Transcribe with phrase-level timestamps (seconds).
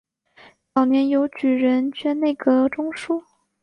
[0.73, 3.23] 早年由举人捐内阁中书。